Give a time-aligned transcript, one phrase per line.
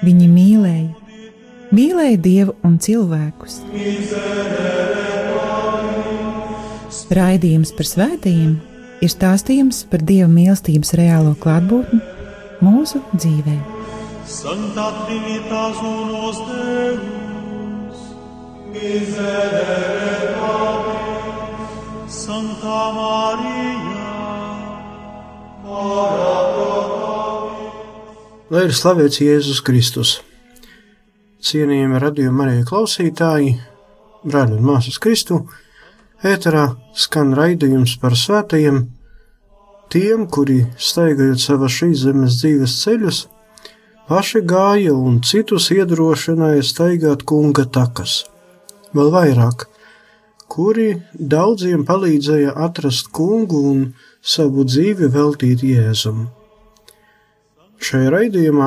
[0.00, 0.88] Viņi mīlēja,
[1.76, 3.60] mīlēja Dievu un cilvēkus.
[7.10, 8.58] Raidījums par svētījumiem
[9.04, 12.00] ir stāstījums par Dieva mīlestības reālo klātbūtni
[12.64, 13.56] mūsu dzīvē.
[14.30, 18.04] Santa Trinitas unos Deus,
[18.70, 21.74] miserere Pablis,
[22.20, 24.06] Santa Maria,
[25.66, 26.99] ora pro
[28.50, 30.16] Lai ir slavēts Jēzus Kristus.
[31.46, 33.52] Cienījami radījuma arī klausītāji,
[34.26, 35.36] brāļi un māsas Kristu,
[36.26, 36.64] ēterā
[36.98, 38.80] skan raidījums par svētajiem,
[39.94, 43.20] tiem, kuri staigājot savas šīs zemes dzīves ceļus,
[44.10, 48.24] paši gāja un citus iedrošināja staigāt kunga takas.
[48.90, 49.68] Vēl vairāk,
[50.50, 56.26] kuri daudziem palīdzēja atrast kungu un savu dzīvi veltīt Jēzum.
[57.80, 58.66] Šajā raidījumā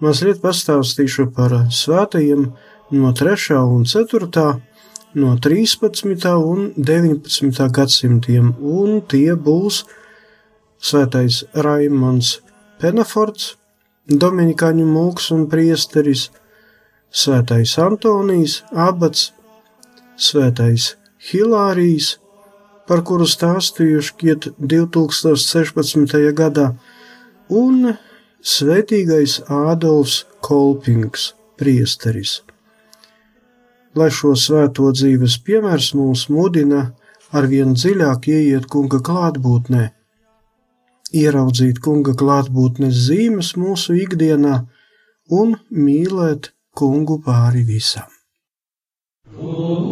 [0.00, 2.46] mazliet pastāstīšu par svētajiem
[2.96, 3.58] no 3.
[3.60, 4.44] un 4.
[5.20, 6.32] no 13.
[6.52, 7.68] un 19.
[7.76, 9.82] gadsimtiem, un tie būs
[10.80, 12.38] svētais Raimons
[12.80, 13.58] Penaforts,
[14.08, 16.30] Dominikāņu mūks un priesteris,
[17.12, 19.34] Svētais Antonijs, abats,
[20.16, 20.94] Svētais
[21.28, 22.14] Hilārijs,
[22.88, 26.30] par kuru stāstīju šķiet 2016.
[26.32, 26.70] gadā,
[27.50, 27.98] un
[28.40, 32.38] Svētīgais Ādolfs Kolpings, priesteris.
[33.92, 36.86] Lai šo svēto dzīves piemērs mūs mudina
[37.36, 39.90] arvien dziļāk ieiet kunga klātbūtnē,
[41.20, 44.62] ieraudzīt kunga klātbūtnes zīmes mūsu ikdienā
[45.28, 48.08] un mīlēt kungu pāri visam.
[49.36, 49.89] Uh.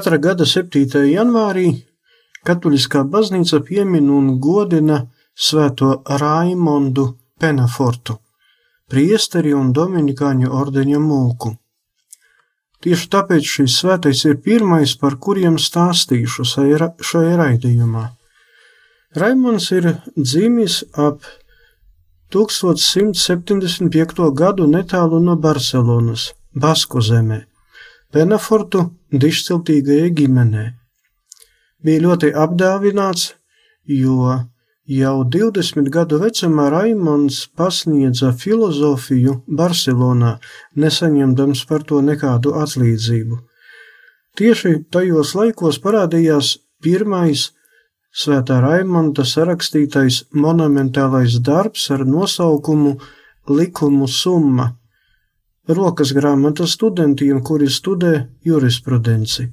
[0.00, 1.04] Katra gada 7.
[1.12, 1.84] janvārī
[2.48, 7.04] Katoliskā baznīca piemin un godina svēto Raimondu
[7.36, 8.16] Penafortu,
[8.88, 11.52] priesteri un dominikāņu ordeņa mūku.
[12.80, 18.08] Tieši tāpēc šis svētais ir pirmais, par kuriem stāstīšu šajā raidījumā.
[19.20, 21.28] Raimons ir dzimis ap
[22.32, 24.32] 1175.
[24.32, 27.49] gadu netālu no Barcelonas, Basku zemē,
[28.10, 30.70] Penafortu dišciltīgajai ģimenei.
[31.84, 33.28] Bija ļoti apdāvināts,
[33.86, 34.32] jo
[34.90, 40.32] jau 20 gadu vecumā Raimons pasniedza filozofiju Barcelonā,
[40.74, 43.38] nesaņemdams par to nekādu atlīdzību.
[44.38, 47.50] Tieši tajos laikos parādījās pirmais
[48.10, 52.96] Svētā Raimonda sarakstītais monumentālais darbs ar nosaukumu
[53.48, 54.66] Likumu summa-
[55.76, 58.14] rokas grāmata studentiem, kuri studē
[58.46, 59.48] jurisprudenci.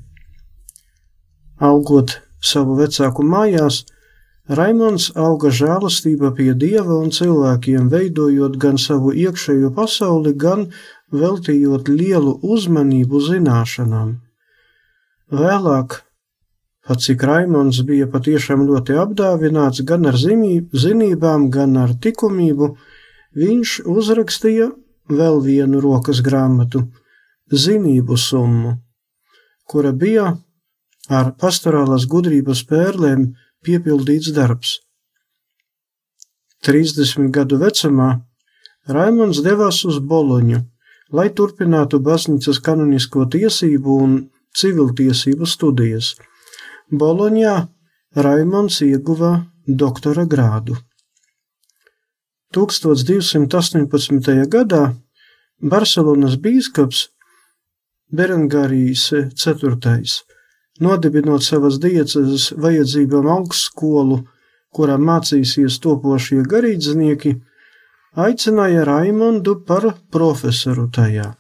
[1.60, 3.84] Augot savu vecāku mājās,
[4.48, 10.70] Raimons auga žēlastība pie dieva un cilvēkiem, veidojot gan savu iekšējo pasauli, gan
[11.12, 14.14] veltījot lielu uzmanību zināšanām.
[15.36, 16.00] Vēlāk,
[16.88, 22.78] pat cik Raimons bija patiešām ļoti apdāvināts gan ar zinībām, gan ar likumību,
[23.36, 24.72] viņš uzrakstīja
[25.10, 26.84] vēl vienu rokas grāmatu-
[27.66, 28.78] zinību summu,
[29.66, 30.38] kura bija
[31.10, 33.34] ar pastorālās gudrības pērlēm
[33.64, 34.80] piepildīts darbs.
[36.64, 38.22] 30 gadu vecumā
[38.88, 40.62] Raimons devās uz Boloņu,
[41.12, 44.18] lai turpinātu baznīcas kanonisko tiesību un
[44.56, 46.16] civiltiesību studijas.
[46.92, 47.56] Boloņā
[48.16, 49.32] Raimons ieguva
[49.68, 50.78] doktora grādu.
[52.58, 54.50] 1218.
[54.50, 54.96] gadā
[55.62, 57.14] Barcelonas bīskaps
[58.10, 59.78] Berengarijas IV.
[60.82, 64.18] nodibinot savas diecezes vajadzībām augstskolu,
[64.74, 67.32] kurā mācīsies topošie garīdznieki,
[68.26, 71.36] aicināja Raimondu par profesoru tajā.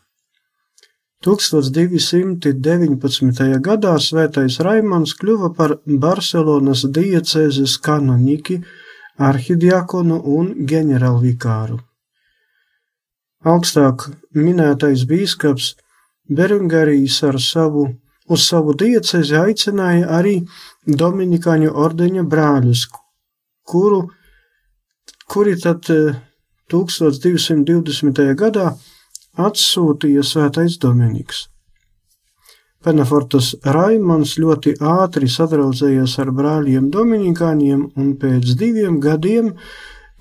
[1.26, 3.58] 1219.
[3.70, 8.62] gadā svētais Raimons kļuva par Barcelonas diecēzes kanoniķi,
[9.18, 11.80] arhidiakonu un ģenerālvikāru.
[13.48, 15.76] Augstāk minētais bīskaps
[16.28, 17.88] Berengarijs ar savu,
[18.28, 20.36] uz savu diecezi aicināja arī
[20.88, 22.88] Dominikāņu ordeņa brāļus,
[23.64, 24.02] kuru,
[25.32, 25.88] kuri tad
[26.72, 28.26] 1220.
[28.26, 28.74] Eh, gadā
[29.38, 31.48] atsūtīja svētais Dominiks.
[32.88, 39.50] Penafortas Raimons ļoti ātri sadraudzējās ar brāļiem Dominikāņiem, un pēc diviem gadiem,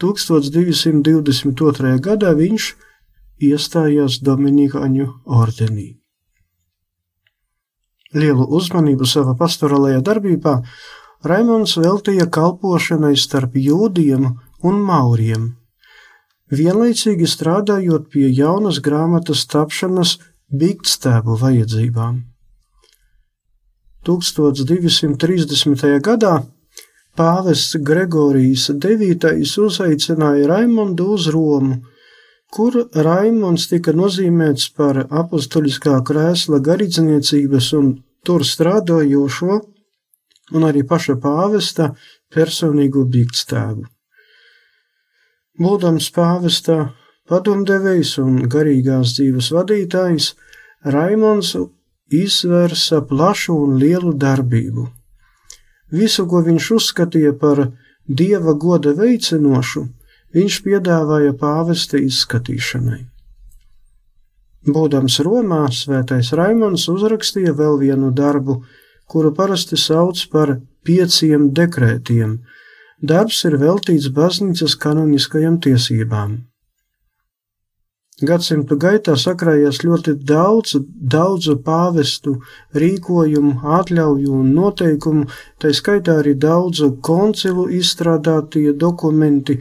[0.03, 1.93] 1222.
[2.03, 2.67] gadā, viņš
[3.47, 5.07] iestājās Dominikāņu
[5.39, 5.93] ordenī.
[8.17, 10.57] Lielu uzmanību savā pastorālajā darbībā
[11.23, 14.27] Raimons veltīja kalpošanai starp jūdiem
[14.67, 15.53] un mauriem
[16.51, 20.19] vienlaicīgi strādājot pie jaunas grāmatas tapšanas
[20.51, 22.25] bigtstēbu vajadzībām.
[24.06, 26.00] 1230.
[26.08, 26.35] gadā
[27.17, 31.81] pāvests Gregorijs IX uzaicināja Raimondu uz Romu,
[32.53, 37.91] kur Raimons tika nozīmēts par apustuļiskā krēsla garīdzniecības un
[38.26, 39.58] tur strādājošo
[40.55, 41.91] un arī paša pāvesta
[42.32, 43.87] personīgo bigtstēbu.
[45.56, 46.76] Būdams pāvesta
[47.26, 50.35] padomdevējs un garīgās dzīves vadītājs,
[50.94, 51.55] Raimons
[52.12, 54.87] izvērsa plašu un lielu darbību.
[55.93, 57.62] Visu, ko viņš uzskatīja par
[58.06, 59.87] dieva goda veicinošu,
[60.35, 63.05] viņš piedāvāja pāvesta izskatīšanai.
[64.67, 68.65] Būdams Romā, svētais Raimons uzrakstīja vēl vienu darbu,
[69.06, 72.41] kuru parasti sauc par pieciem dekrētiem,
[73.03, 76.46] Darbs ir veltīts baznīcas kanoniskajām tiesībām.
[78.25, 80.79] Gadsimtu gaitā sakrājās ļoti daudz,
[81.15, 82.39] daudzu pāvestu
[82.73, 85.27] rīkojumu, atļauju un noteikumu,
[85.61, 89.58] tā skaitā arī daudzu koncilu izstrādātie dokumenti,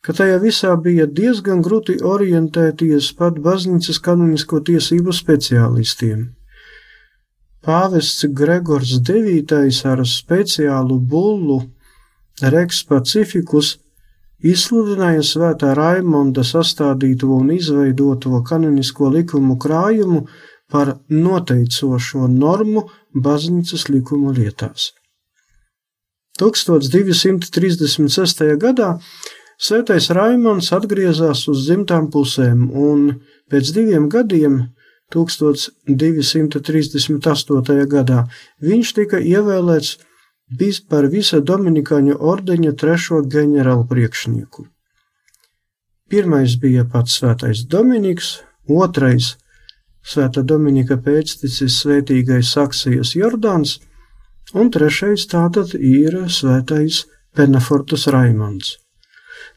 [0.00, 6.22] ka tajā visā bija diezgan grūti orientēties pat baznīcas kanonisko tiesību speciālistiem.
[7.60, 11.60] Pāvests Gregors IX ar speciālu bullu
[12.40, 13.74] Reks Pacifikus
[14.44, 20.26] izsludināja svētā Raimonda sastādīto un izveidoto kanonisko likumu krājumu
[20.70, 22.82] par noteicošo normu
[23.14, 24.92] baznīcas likumu lietās.
[26.38, 28.56] 1236.
[28.62, 28.98] gadā
[29.58, 33.18] Svētais Raimons atgriezās uz dzimtām pusēm, un
[33.50, 34.70] pēc diviem gadiem,
[35.10, 37.86] 1238.
[37.90, 38.30] gadā,
[38.62, 39.98] viņš tika ievēlēts
[40.50, 44.66] bijis par visa Dominikāņu ordeņa trešo ģenerālu priekšnieku.
[46.08, 48.38] Pirmais bija pats svētais Dominiks,
[48.68, 49.34] otrais
[50.08, 53.76] svēta Dominika pēcticis svētīgais Saksijas Jordāns,
[54.54, 57.04] un trešais tātad ir svētais
[57.36, 58.78] Penafortas Raimons.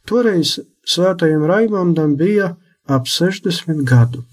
[0.05, 2.55] Toreiz svētajam Raimondam bija
[2.87, 4.25] ap 60 gadu.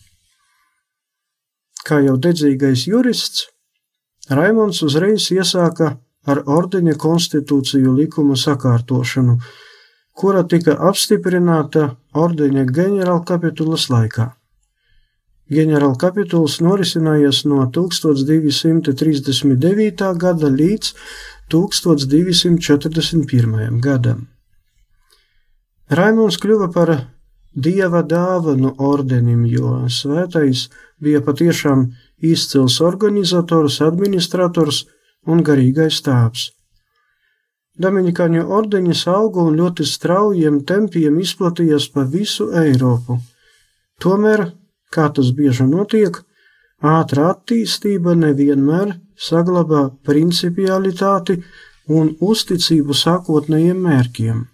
[1.86, 3.46] Kā jau dedzīgais jurists,
[4.28, 5.94] Raimonds uzreiz iesāka
[6.28, 9.34] ar ordeņa konstitūciju likuma sakārtošanu,
[10.18, 11.82] kura tika apstiprināta
[12.24, 14.26] ordeņa ģenerālkapitulas laikā.
[15.48, 20.04] Ģenerālkapituls norisinājās no 1239.
[20.24, 20.86] gada līdz
[21.48, 23.80] 1241.
[23.80, 24.28] gadam.
[25.88, 26.90] Raimons kļuva par
[27.56, 30.68] dieva dāvanu ordenim, jo svētais
[31.00, 34.84] bija patiešām izcils organizators, administrators
[35.28, 36.48] un garīgais tēvs.
[37.78, 43.20] Dominikāņu ordeņas auga un ļoti straujiem tempiem izplatījās pa visu Eiropu.
[44.02, 44.48] Tomēr,
[44.90, 46.18] kā tas bieži notiek,
[46.82, 48.96] ātra attīstība nevienmēr
[49.28, 51.38] saglabā principialitāti
[51.88, 54.46] un uzticību sākotnējiem mērķiem.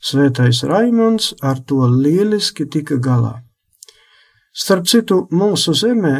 [0.00, 3.40] Svētais Raimons ar to lieliski tika galā.
[4.54, 6.14] Starp citu, mūsu zemē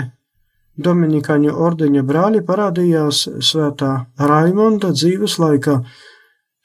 [0.84, 3.90] Dominikāņu ordeņa brāļi parādījās svētā
[4.30, 5.74] Raimonda dzīves laikā.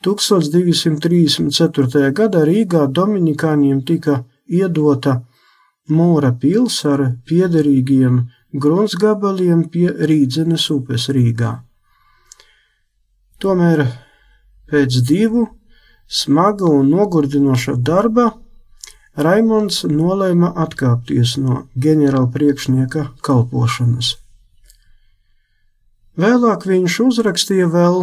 [0.06, 2.12] 1234.
[2.20, 4.14] gadā Rīgā Dominikāņiem tika
[4.46, 5.14] iedota
[5.90, 8.14] mūra pils ar piederīgiem
[8.54, 11.52] gruntsgabaliem pie Rīdzenes upes Rīgā.
[13.42, 13.80] Tomēr
[14.70, 15.48] pēc divu
[16.08, 18.45] smaga un nogurdinoša darba
[19.16, 24.10] Raimonds nolēma atkāpties no ģenerāla priekšnieka kalpošanas.
[26.20, 28.02] Vēlāk viņš uzrakstīja vēl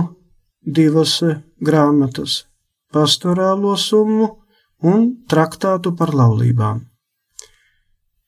[0.64, 1.18] divas
[1.60, 2.44] grāmatas-
[2.94, 4.28] pastorālo summu
[4.82, 6.80] un traktātu par laulībām.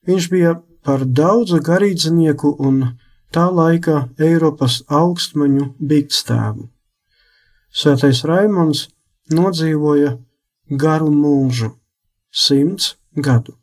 [0.05, 2.99] Viņš bija par daudzu garīdznieku un
[3.33, 6.69] tā laika Eiropas augstmaņu bigstēvu.
[7.73, 8.87] Svētais Raimonds
[9.31, 10.19] nodzīvoja
[10.69, 11.71] garu mūžu
[12.35, 13.55] simts gadu.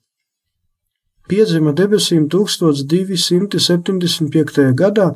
[1.28, 4.72] Piedzima debesīm 1275.
[4.76, 5.14] gadā,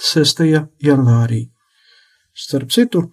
[0.00, 0.66] 6.
[0.84, 1.50] janvārī.
[2.34, 3.12] Starp citu,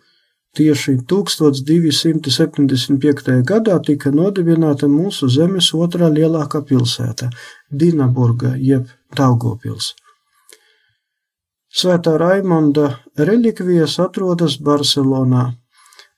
[0.56, 3.44] tieši 1275.
[3.52, 7.30] gadā tika nodibināta mūsu zemes otrā lielākā pilsēta-
[7.80, 9.94] Dinaburga jeb Daugopils.
[11.78, 15.54] Svētā Raimonda relikvijas atrodas Barcelonā,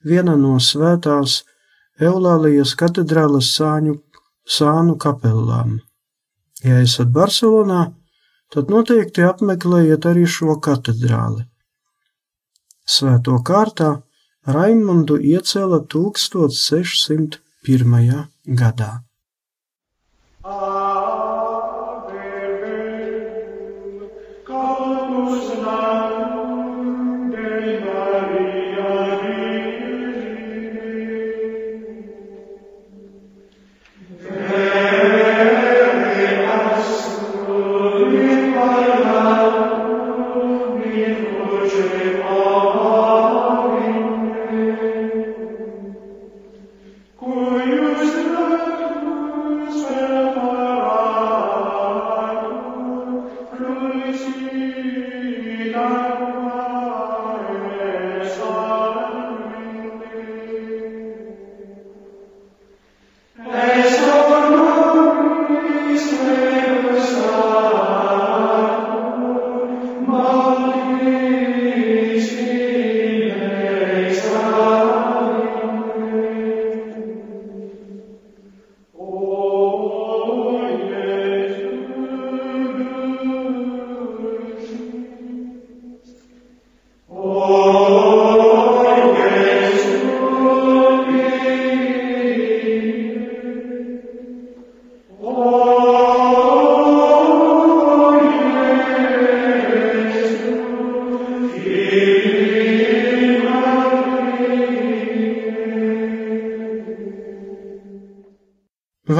[0.06, 1.44] viena no svētās
[2.00, 3.98] Eulālijas katedrāles sāņu,
[4.48, 5.80] sānu kapelām.
[6.64, 7.92] Ja esat Barcelonā,
[8.54, 11.44] tad noteikti apmeklējiet arī šo katedrāli.
[12.90, 14.02] Svēto kārtā
[14.48, 17.38] Raimundu iecēla 1601.
[18.64, 18.92] gadā.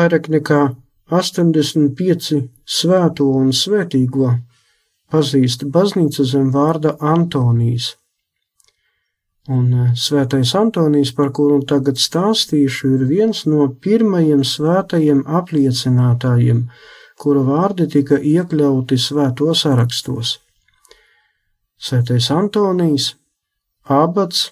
[0.10, 0.60] Vairāk nekā
[1.14, 4.32] 85 svēto un svētīgo
[5.12, 7.96] pazīst baznīca zem vārda Antonijs.
[9.50, 16.68] Un e, svētais Antonijs, par kuru tagad stāstīšu, ir viens no pirmajiem svētajiem apliecinātājiem,
[17.18, 20.40] kura vārdi tika iekļauti svēto sarakstos.
[21.78, 23.16] Svētais Antonijs,
[23.86, 24.52] abats,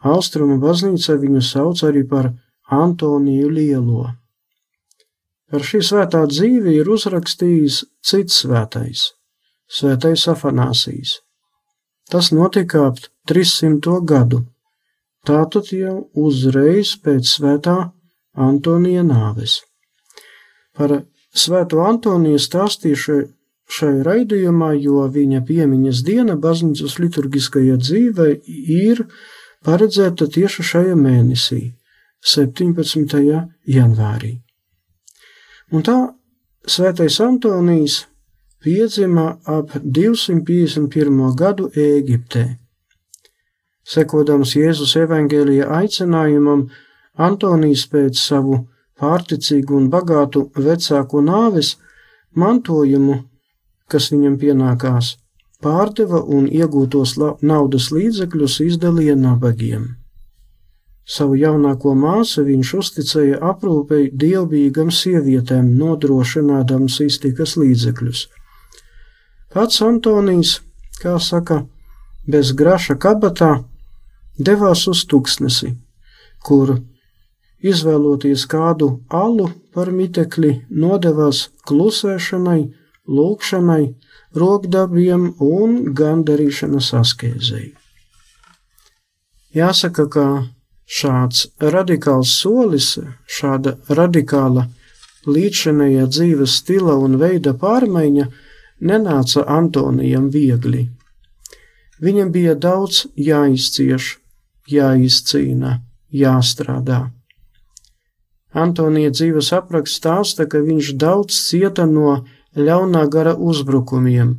[0.00, 2.32] Austrumu baznīca viņu sauc arī par
[2.72, 4.19] Antoniju Lielo.
[5.50, 9.08] Par šī svētā dzīvi ir uzrakstījis cits svētais,
[9.66, 11.16] svētais Afanāsijas.
[12.10, 13.96] Tas notika ap 300.
[14.06, 14.44] gadu,
[15.26, 17.76] tātad jau uzreiz pēc svētā
[18.38, 19.60] Antonija nāves.
[20.78, 21.00] Par
[21.34, 23.18] svēto Antoniju stāstīšu
[23.70, 28.28] šai raidījumā, jo viņa piemiņas diena baznīcas liturgiskajā dzīvē
[28.76, 29.02] ir
[29.66, 31.60] paredzēta tieši šajā mēnesī,
[32.34, 33.18] 17.
[33.66, 34.32] janvārī.
[35.70, 35.96] Un tā
[36.66, 38.00] svētais Antonijs
[38.62, 41.20] piedzima ap 251.
[41.38, 42.42] gadu Ēģiptē.
[43.86, 46.66] Sekodams Jēzus evaņģēlija aicinājumam,
[47.14, 48.58] Antonijs pēc savu
[48.98, 51.76] pārticīgu un bagātu vecāku nāves
[52.34, 53.22] mantojumu,
[53.90, 55.14] kas viņam pienākās,
[55.62, 59.99] pārdeva un iegūtos naudas līdzekļus izdalīja nabagiem.
[61.10, 68.28] Savu jaunāko māsu viņš uzticēja aprūpei dievbijīgam sievietēm, nodrošinādams iztikas līdzekļus.
[69.50, 70.60] Pats Antonijs,
[71.02, 71.64] kā saka,
[72.30, 73.50] bez graša kabatā
[74.38, 75.72] devās uz tuksnesi,
[76.46, 76.76] kur,
[77.58, 82.60] izvēloties kādu alu par mitekli, nodevās klusēšanai,
[83.10, 83.82] lūkšanai,
[84.38, 87.72] rokdarbiem un gandarīšanas askēzei.
[89.58, 90.26] Jāsaka, ka
[90.90, 92.96] šāds radikāls solis,
[93.30, 94.66] šāda radikāla
[95.26, 98.26] līdzinējā dzīves stila un veida pārmaiņa
[98.90, 100.88] nenāca Antonijam viegli.
[102.00, 104.16] Viņam bija daudz jāizcieš,
[104.72, 105.78] jāizcīna,
[106.10, 107.00] jāstrādā.
[108.50, 112.24] Antonija dzīves apraksts stāsta, ka viņš daudz cieta no
[112.56, 114.34] ļaunā gara uzbrukumiem,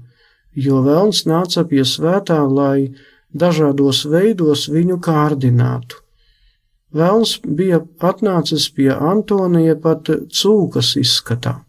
[0.51, 2.91] jo vēlns nāca pie svētā, lai
[3.31, 6.00] dažādos veidos viņu kārdinātu.
[6.91, 11.61] Vēlns bija atnācis pie Antonija pat cūkas izskatā.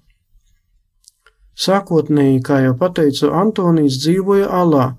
[1.55, 4.97] Sākotnēji, kā jau teicu, Antonijs dzīvoja alā,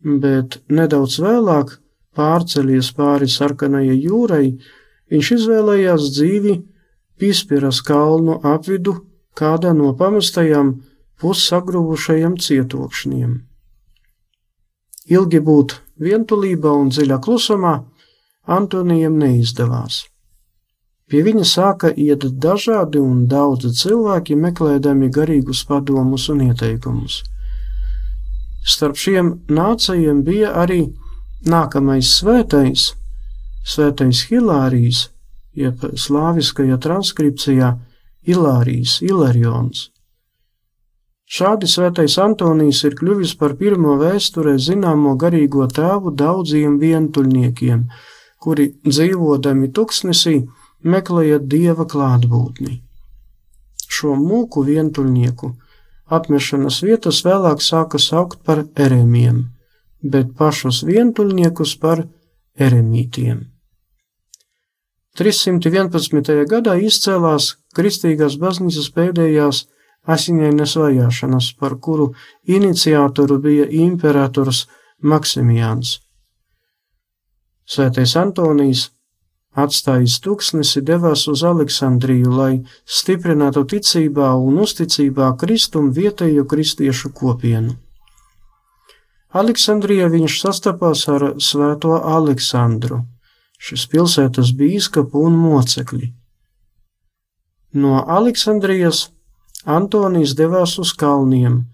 [0.00, 1.74] bet nedaudz vēlāk
[2.16, 4.46] pārceļies pāri sarkanajai jūrai,
[5.10, 6.54] viņš izvēlējās dzīvi
[7.18, 8.94] Pīspiras kalnu apvidu
[9.34, 10.76] kādā no pamestajām
[11.18, 13.32] pussagruvušajiem cietokšņiem.
[15.08, 17.74] Ilgi būt vientulībā un dziļā klusumā
[18.48, 20.06] Antonijam neizdevās.
[21.08, 27.22] Pie viņa sāka iet dažādi un daudzi cilvēki, meklējami garīgus padomus un ieteikumus.
[28.68, 30.82] Starp šiem nācējiem bija arī
[31.48, 32.88] Nākamais svētais,
[33.62, 35.04] svētais Hilārijs,
[35.54, 37.76] jeb slāviskajā transkripcijā
[38.26, 39.84] Ilārijas, Ilarions.
[41.28, 47.86] Šādi svētais Antonijs ir kļuvis par pirmo vēsturē zināmo garīgo tēvu daudziem vientuļniekiem,
[48.38, 50.36] kuri dzīvodami tuksnesī
[50.84, 52.80] meklēja dieva klātbūtni.
[53.88, 55.52] Šo mūku vientuļnieku
[56.18, 59.46] apmešanas vietas vēlāk sāka saukt par erēmiem
[60.02, 62.04] bet pašus vientuļniekus par
[62.58, 63.46] eremītiem.
[65.18, 66.44] 311.
[66.46, 69.64] gadā izcēlās Kristīgās baznīcas pēdējās
[70.08, 72.12] asiņainas vajāšanas, par kuru
[72.46, 74.66] iniciatoru bija imperators
[75.02, 75.98] Maksimijāns.
[77.68, 78.86] Svētais Antonijs,
[79.52, 82.52] atstājis tūkstnesi, devās uz Aleksandriju, lai
[82.98, 87.74] stiprinātu ticībā un uzticībā Kristum vietējo kristiešu kopienu.
[89.36, 93.02] Aleksandrijā viņš sastapās ar Svēto Aleksandru,
[93.60, 96.08] šis pilsētas bīskapu un mocekļi.
[97.76, 99.10] No Aleksandrijas
[99.68, 101.66] Antonijs devās uz kalniem,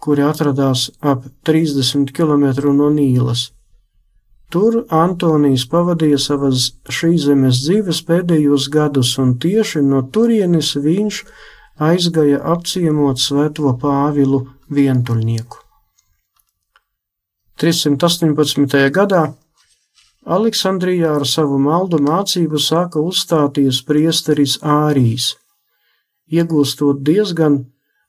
[0.00, 3.50] kuri atradās ap 30 km no Nīlas.
[4.52, 11.22] Tur Antonijs pavadīja savas šīs zemes dzīves pēdējos gadus, un tieši no turienes viņš
[11.82, 15.58] aizgāja apciemot svēto Pāvilu vientuļnieku.
[17.58, 18.78] 318.
[18.92, 19.24] gadā
[20.26, 25.34] Aleksandrijā ar savu maldu mācību sāka uzstāties priesteris Ārijs,
[26.30, 27.62] iegūstot diezgan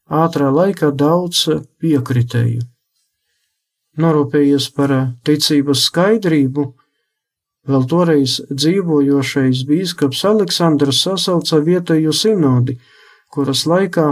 [0.10, 1.46] ātrā laikā daudz
[1.82, 2.66] piekritēju.
[3.98, 4.94] Norūpējies par
[5.26, 6.66] ticības skaidrību,
[7.68, 12.78] vēl toreiz dzīvojošais bīskaps Aleksandrs sasauca vietējo sinodi,
[13.34, 14.12] kuras laikā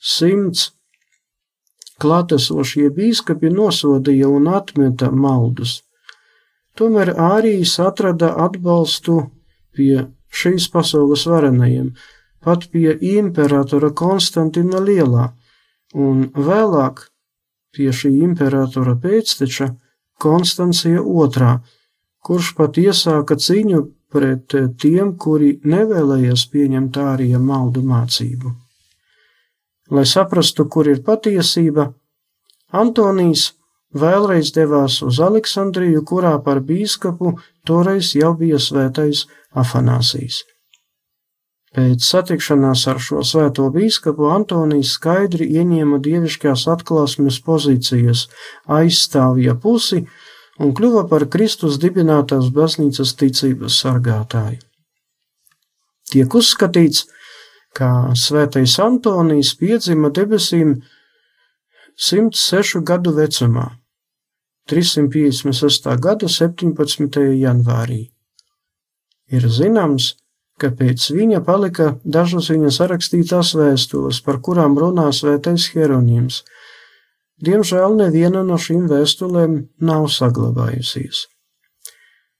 [0.00, 0.70] simts
[2.02, 5.82] klātesošie bīskapi nosodīja un atmeta maldus.
[6.76, 9.22] Tomēr Ārijs atrada atbalstu
[9.76, 11.94] pie šīs pasaules varenajiem,
[12.44, 15.30] pat pie imperatora Konstantina Lielā,
[15.96, 17.06] un vēlāk
[17.76, 19.70] pie šī imperatora pēcteča
[20.22, 21.50] Konstancija II,
[22.24, 28.54] kurš pat iesāka cīņu pret tiem, kuri nevēlējās pieņemt ārija maldu mācību.
[29.92, 31.92] Lai saprastu, kur ir patiesība,
[32.74, 33.52] Antonijs
[33.94, 37.36] vēlreiz devās uz Aleksandriju, kurā par bīskapu
[37.66, 40.42] toreiz jau bija svētais Afanāsijas.
[41.76, 48.22] Pēc satikšanās ar šo svēto bīskapu Antonijs skaidri ieņēma dievišķās atklāsmes pozīcijas,
[48.78, 50.06] aizstāvja pusi
[50.56, 54.62] un kļuva par Kristus dibinātās baznīcas ticības sargātāju.
[56.08, 57.04] Tiek uzskatīts,
[57.76, 60.78] ka svētais Antonijs piedzima debesīm
[62.00, 63.68] 106 gadu vecumā,
[64.72, 65.92] 356.
[66.00, 67.20] gada 17.
[67.36, 68.06] janvārī.
[69.28, 70.25] Ir zināms, ka
[70.60, 76.42] pēc viņa palika dažas viņa sarakstītās vēstules, par kurām runā svētais Hieronyms.
[77.44, 81.26] Diemžēl neviena no šīm vēstulēm nav saglabājusies.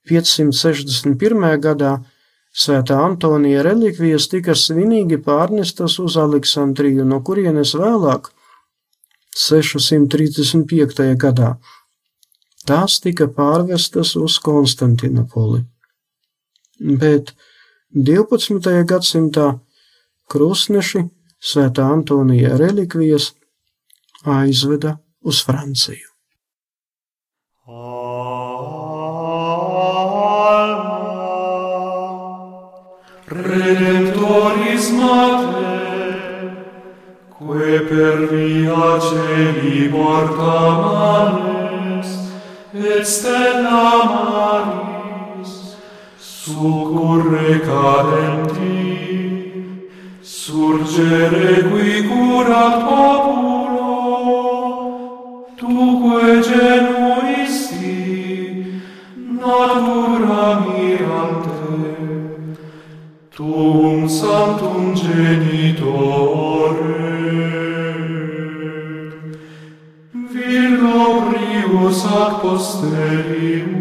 [0.09, 1.61] 561.
[1.61, 1.97] gadā
[2.57, 8.31] Svētā Antonija relikvijas tika svinīgi pārnestas uz Aleksandriju, no kurienes vēlāk,
[9.37, 11.11] 635.
[11.21, 11.51] gadā,
[12.65, 15.61] tās tika pārvestas uz Konstantinopoli.
[16.81, 17.35] Bet
[17.97, 18.61] 12.
[18.85, 19.45] gadsimtā
[20.29, 21.01] krustneši
[21.41, 23.31] Svētā Antonija relikvijas
[24.29, 26.11] aizveda uz Franciju.
[33.33, 36.53] Redemptoris Mater,
[37.39, 42.13] que per via celi morta manes,
[42.75, 44.96] et stella maris,
[46.47, 49.01] succurre cadenti,
[50.21, 53.97] surgere qui cura al populo,
[55.57, 57.91] tuque genuisti,
[59.41, 61.75] natura mirante,
[63.35, 66.45] tuum santum genitore,
[70.13, 73.75] virgo prius ad posterius,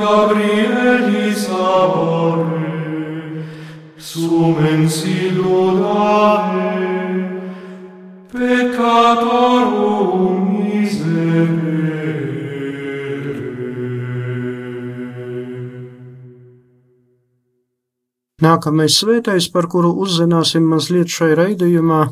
[0.00, 2.72] Gabrielis amore,
[3.98, 6.72] sumensi lodare,
[8.32, 9.76] peccatorum
[10.52, 11.96] miserere.
[18.42, 22.02] Nākamais svētais, par kuru uzzināsim mazliet šai raidījumā,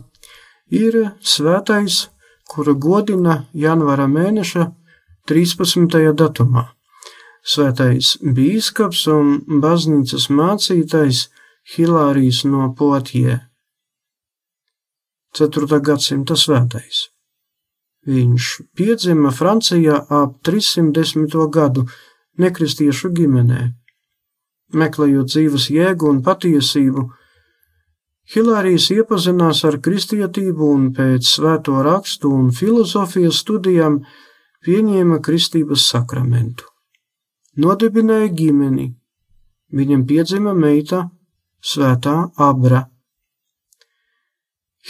[0.73, 2.09] ir svētais,
[2.49, 4.71] kuru godina janvāra mēneša
[5.29, 6.13] 13.
[6.17, 6.74] datumā.
[7.45, 11.27] Svētais bīskaps un baznīcas mācītājs
[11.75, 13.35] Hilārijs no Potie.
[15.37, 15.81] 4.
[15.85, 17.03] gadsimta svētais.
[18.09, 18.49] Viņš
[18.81, 21.37] piedzima Francijā ap 310.
[21.53, 21.85] gadu
[22.41, 23.63] nekristiešu ģimenē.
[24.73, 27.09] Meklējot dzīves jēgu un patiesību,
[28.33, 34.01] Hilārijs iepazinās ar kristietību un pēc svēto rakstu un filozofijas studijām
[34.65, 36.71] pieņēma kristības sakramentu.
[37.55, 38.89] Nodibināja ģimeni,
[39.71, 41.05] viņam piedzima meita
[41.63, 42.81] Svētā Abra.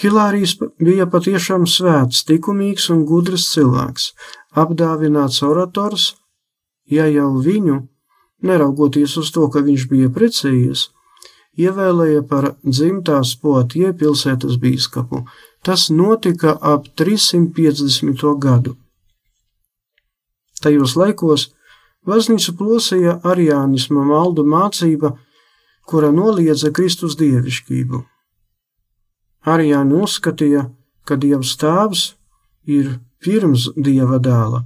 [0.00, 4.06] Hilārijs bija patiešām svēts, likumīgs un gudrs cilvēks,
[4.56, 6.06] apdāvināts orators,
[6.88, 7.82] ja jau viņu,
[8.48, 10.86] neraugoties uz to, ka viņš bija precējies,
[11.60, 15.20] ievēlēja par dzimtās potie pilsētas bīskapu.
[15.60, 18.24] Tas notika ap 350.
[18.40, 18.74] gadu.
[20.64, 21.50] Tajos laikos
[22.08, 25.14] baznīcu plosīja ariānisma maldu mācība,
[25.88, 28.02] kura noliedza Kristus dievišķību.
[29.44, 30.68] Arijāni uzskatīja,
[31.04, 32.04] ka Dievs tēvs
[32.76, 34.62] ir pirms Dieva dēla,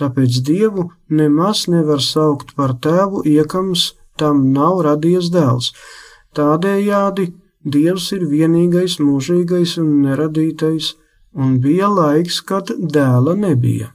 [0.00, 5.72] tāpēc Dievu nemaz nevar saukt par tēvu, iekams tam nav radies dēls.
[6.36, 7.32] Tādējādi
[7.64, 10.94] Dievs ir vienīgais mūžīgais un neradītais,
[11.32, 13.92] un bija laiks, kad dēla nebija.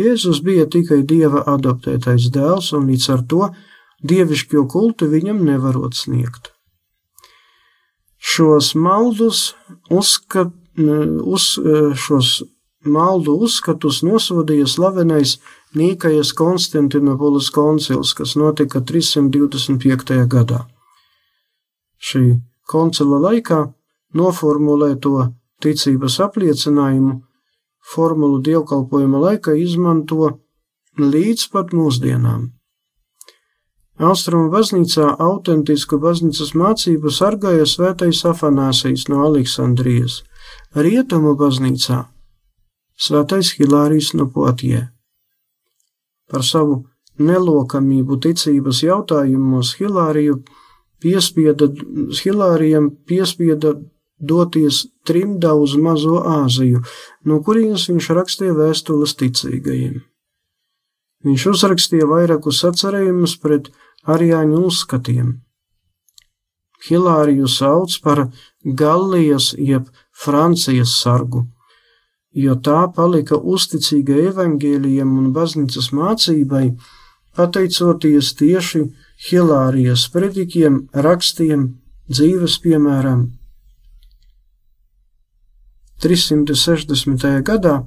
[0.00, 3.50] Jēzus bija tikai Dieva adoptētais dēls, un līdz ar to
[4.00, 6.52] dievišķo kultu viņam nevarot sniegt.
[8.20, 9.54] Šos maldus
[9.92, 11.44] uzskat, uz,
[12.00, 12.32] šos
[12.84, 15.38] maldu uzskatus nosodīja slavenais
[15.76, 20.24] Nīkajas Konstantinopolis koncils, kas notika 325.
[20.26, 20.64] gadā.
[22.00, 23.60] Šī koncila laikā
[24.16, 25.28] noformulēto
[25.62, 27.20] ticības apliecinājumu
[27.90, 30.30] formulu dievkalpojuma laikā izmanto
[30.98, 32.50] līdz pat mūsdienām.
[34.00, 40.22] Austrumu baznīcā autentisku baznīcas mācību sargāja svētais Afanāsijas no Aleksandrijas,
[40.74, 42.06] Rietumu baznīcā
[43.00, 44.86] svētais Hilārijs no Potie.
[46.30, 46.84] Par savu
[47.20, 50.40] nelokamību ticības jautājumos Hilāriju
[51.02, 51.68] piespieda,
[52.20, 53.74] Hilārijam piespieda
[54.20, 56.84] doties trimdā uz Mazo Āziju,
[57.24, 60.00] no kurienes viņš rakstīja vēstules ticīgajiem.
[61.24, 63.68] Viņš uzrakstīja vairākus atcerējumus pret
[64.08, 65.32] arijāņu uzskatiem.
[66.86, 68.28] Hilāriju sauc par
[68.64, 71.44] Gallijas jeb Francijas sargu,
[72.32, 76.70] jo tā palika uzticīga evaņģēlijam un baznīcas mācībai,
[77.36, 78.86] pateicoties tieši
[79.28, 81.68] Hilārijas predikiem, rakstiem,
[82.08, 83.28] dzīves piemēram.
[86.00, 87.42] 360.
[87.44, 87.84] gadā,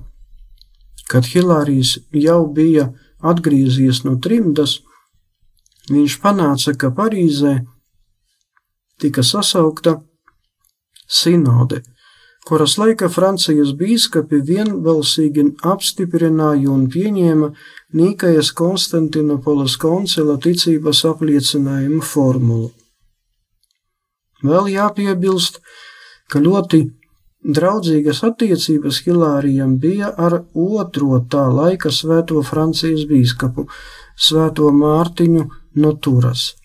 [1.10, 4.82] kad Hilārijas jau bija atgriezies no trimdas,
[5.90, 7.56] viņš panāca, ka Parīzē
[9.02, 9.98] tika sasaukta
[11.10, 11.82] sinode,
[12.48, 17.52] kuras laika Francijas bīskapi vienbalsīgi apstiprināja un pieņēma
[17.98, 22.72] Nīkajas Konstantinopolas koncila ticības apliecinājumu formulu.
[24.44, 25.62] Vēl jāpiebilst,
[26.30, 26.84] ka ļoti
[27.44, 33.68] draudzīgas attiecības Hilārijam bija ar otro tā laika svēto Francijas bīskapu,
[34.16, 36.56] svēto Mārtiņu no Turas.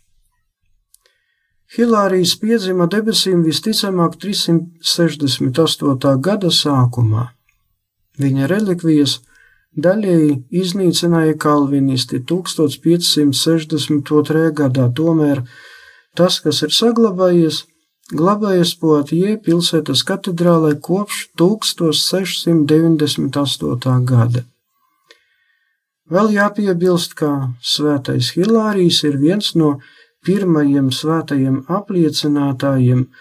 [1.77, 6.21] Hilārijas piedzima debesīm visticamāk 368.
[6.25, 7.29] gada sākumā.
[8.19, 9.21] Viņa relikvijas
[9.77, 14.53] daļēji iznīcināja kalvinisti 1562.
[14.61, 15.38] gadā, tomēr
[16.17, 17.57] tas, kas ir saglabājies,
[18.09, 24.09] glabājies Poatie pilsētas katedrālē kopš 1698.
[24.09, 24.49] gada.
[26.09, 29.85] Vēl jāpiebilst, ka svētais Hilārijs ir viens no
[30.25, 33.12] pirmajiem svētajiem apliecinātājiem,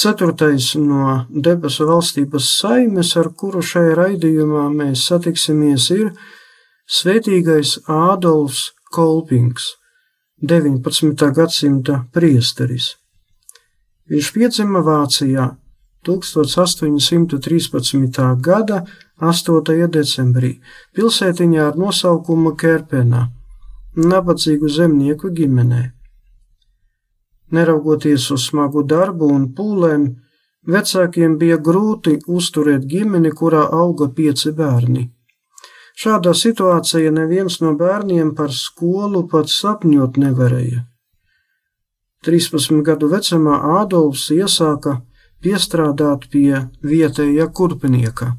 [0.00, 6.12] ceturtais no debesu valstības saimes, ar kuru šai raidījumā mēs satiksimies, ir
[6.90, 9.64] Svētīgais Ādolfs Kolpings,
[10.42, 11.32] 19.
[11.36, 12.96] gadsimta priesteris.
[14.10, 15.56] Viņš piedzima Vācijā
[16.08, 18.42] 1813.
[18.42, 18.84] gada
[19.20, 19.86] 8.
[19.92, 20.60] decembrī
[20.96, 23.28] pilsētiņā ar nosaukumu Kerpenā,
[23.94, 25.99] nabadzīgu zemnieku ģimenē.
[27.50, 30.04] Neraugoties uz smagu darbu un pūlēm,
[30.70, 35.08] vecākiem bija grūti uzturēt ģimeni, kurā auga pieci bērni.
[36.00, 40.84] Šādā situācijā neviens no bērniem par skolu pat sapņot nevarēja.
[42.24, 45.00] 13 gadu vecumā Ādolfs iesāka
[45.44, 48.34] piestrādāt pie vietējā kurpnieka.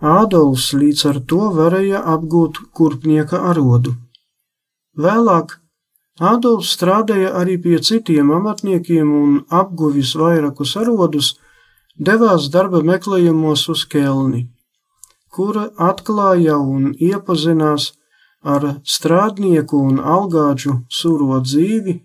[0.00, 3.94] Ādolfs līdz ar to varēja apgūt kurpnieka arodu.
[4.96, 5.58] Vēlāk
[6.20, 11.30] Ādolfs strādāja arī pie citiem amatniekiem un apguvis vairākus arodus,
[11.96, 14.42] devās darba meklējumos uz Kelni,
[15.32, 17.92] kura atklāja un iepazinās
[18.44, 21.96] ar strādnieku un algāģu sūro dzīvi,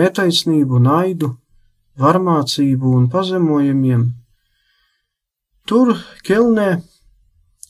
[0.00, 1.34] netaisnību, naidu,
[2.00, 4.10] varmācību un pazemojumiem.
[5.68, 6.80] Tur, Kelnē,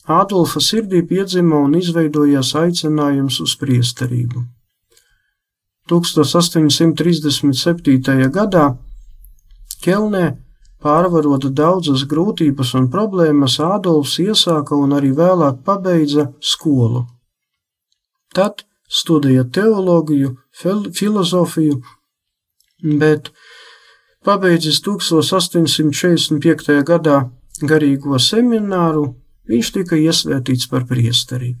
[0.05, 4.43] Ādolfa sirdī piedzima un izveidojās aicinājums uz priesterību.
[5.89, 8.29] 1837.
[8.37, 8.65] gadā
[9.85, 10.25] Kelnē,
[10.81, 17.05] pārvarot daudzas grūtības un problēmas, Ādolfs iesāka un arī vēlāk pabeidza skolu.
[18.35, 20.29] Tad studēja teoloģiju,
[20.99, 21.75] filozofiju,
[23.01, 23.23] bet
[24.25, 26.81] Pabeidzis 1845.
[26.81, 27.29] gadā
[27.61, 29.13] garīgo semināru,
[29.45, 31.53] viņš tika iesvētīts par priesteri.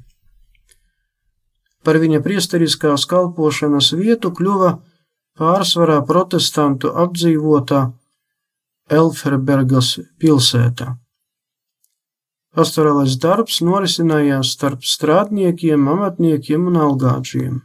[1.85, 4.71] Par viņa priesteriskās kalpošanas vietu kļuva
[5.37, 7.81] pārsvarā protestantu apdzīvotā
[8.99, 10.95] Elferbergas pilsētā.
[12.55, 17.57] Pastorālais darbs norisinājās starp strādniekiem, amatniekiem un algāģiem.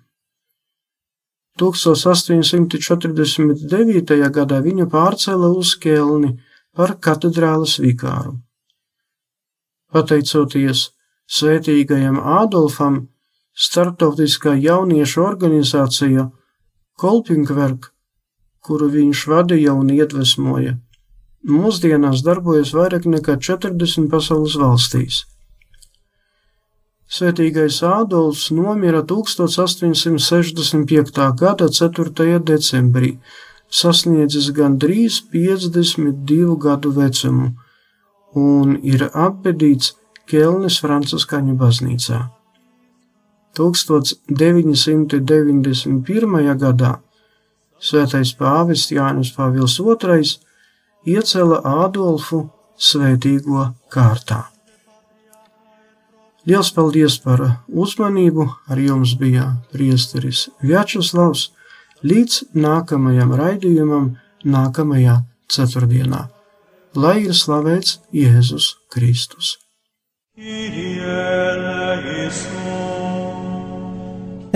[1.61, 4.17] 1849.
[4.37, 6.31] gadā viņu pārcēla uz Kelni
[6.75, 8.33] par katedrālas vikāru.
[9.93, 10.91] Pateicoties
[11.31, 13.10] svētīgajam Ādolfam,
[13.55, 16.31] starptautiskā jauniešu organizācija
[17.01, 17.93] Kolpingverk,
[18.61, 20.77] kuru viņš vadīja un iedvesmoja,
[21.49, 25.25] mūsdienās darbojas vairāk nekā 40 pasaules valstīs.
[27.11, 31.35] Svētīgais Ādolfs nomira 1865.
[31.41, 32.39] gada 4.
[32.53, 33.19] decembrī,
[33.67, 37.57] sasniedzis gandrīz 52 gadu vecumu,
[38.35, 39.95] un ir apbedīts
[40.31, 42.40] Kelnes Franciskaņu baznīcā.
[43.59, 46.57] 1991.
[46.65, 46.93] gadā
[47.81, 50.25] Svētais pāvests Jānis Pāvils II
[51.09, 52.43] iecēla Ādolfu
[52.77, 54.43] svētīgo kārtā.
[56.49, 58.47] Liels paldies par uzmanību!
[58.69, 61.51] Ar jums bija priesteris Vjačeslavs
[62.05, 64.13] līdz nākamajam raidījumam,
[64.45, 65.21] nākamajā
[65.53, 66.27] ceturtdienā.
[66.97, 69.57] Lai ir slavēts Jēzus Kristus!